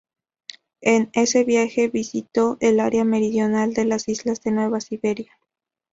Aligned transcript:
En 0.81 1.11
ese 1.13 1.43
viaje, 1.43 1.87
visitó 1.87 2.57
el 2.59 2.79
área 2.79 3.03
meridional 3.03 3.75
de 3.75 3.85
las 3.85 4.07
islas 4.07 4.41
de 4.41 4.49
Nueva 4.49 4.81
Siberia. 4.81 5.31